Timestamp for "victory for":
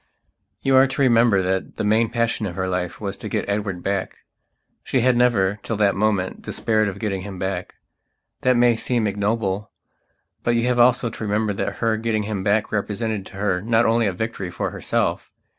14.11-14.71